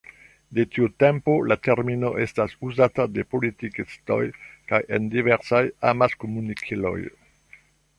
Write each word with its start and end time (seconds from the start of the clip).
De 0.59 0.63
tiu 0.77 0.87
tempo 1.03 1.35
la 1.51 1.57
termino 1.67 2.11
estas 2.25 2.57
uzata 2.69 3.07
de 3.19 3.27
politikistoj 3.35 4.21
kaj 4.73 4.83
en 4.99 5.09
diversaj 5.17 5.65
amaskomunikiloj. 5.95 7.01